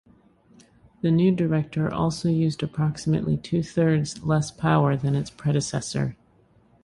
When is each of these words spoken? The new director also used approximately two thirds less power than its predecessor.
The 1.01 1.11
new 1.11 1.31
director 1.31 1.93
also 1.93 2.27
used 2.27 2.63
approximately 2.63 3.37
two 3.37 3.61
thirds 3.61 4.23
less 4.23 4.49
power 4.49 4.97
than 4.97 5.13
its 5.13 5.29
predecessor. 5.29 6.15